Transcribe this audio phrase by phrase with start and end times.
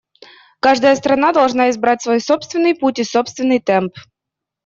[0.61, 3.93] Каждая страна должна избрать свой собственный путь и собственный темп.